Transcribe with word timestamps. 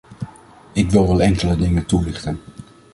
Ik 0.73 0.89
wil 0.91 1.07
wel 1.07 1.21
enkele 1.21 1.55
dingen 1.57 1.85
toelichten. 1.85 2.39